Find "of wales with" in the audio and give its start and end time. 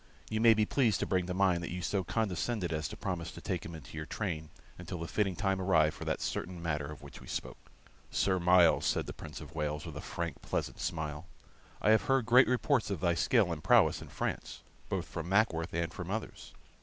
9.41-9.95